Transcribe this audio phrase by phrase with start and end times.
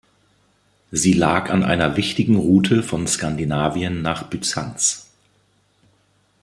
[0.89, 5.11] Sie lag an einer wichtigen Route von Skandinavien nach Byzanz.